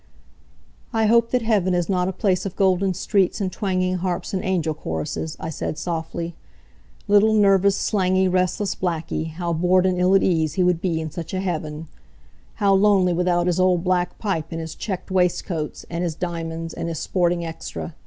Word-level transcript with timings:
"I 0.93 1.05
hope 1.05 1.29
that 1.29 1.43
heaven 1.43 1.75
is 1.75 1.87
not 1.87 2.07
a 2.07 2.11
place 2.11 2.43
of 2.47 2.55
golden 2.55 2.95
streets, 2.95 3.39
and 3.39 3.51
twanging 3.51 3.97
harps 3.97 4.33
and 4.33 4.43
angel 4.43 4.73
choruses," 4.73 5.37
I 5.39 5.51
said, 5.51 5.77
softly. 5.77 6.33
"Little, 7.07 7.35
nervous, 7.35 7.75
slangy, 7.75 8.27
restless 8.27 8.73
Blackie, 8.73 9.25
how 9.33 9.53
bored 9.53 9.85
and 9.85 9.99
ill 9.99 10.15
at 10.15 10.23
ease 10.23 10.53
he 10.55 10.63
would 10.63 10.81
be 10.81 10.99
in 10.99 11.11
such 11.11 11.35
a 11.35 11.39
heaven! 11.39 11.87
How 12.55 12.73
lonely, 12.73 13.13
without 13.13 13.45
his 13.45 13.59
old 13.59 13.83
black 13.83 14.17
pipe, 14.17 14.47
and 14.49 14.59
his 14.59 14.73
checked 14.73 15.11
waistcoats, 15.11 15.85
and 15.87 16.03
his 16.03 16.15
diamonds, 16.15 16.73
and 16.73 16.89
his 16.89 16.97
sporting 16.97 17.45
extra. 17.45 17.93